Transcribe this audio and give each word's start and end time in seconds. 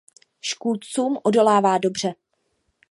Škůdcům 0.41 1.17
odolává 1.23 1.77
dobře. 1.77 2.13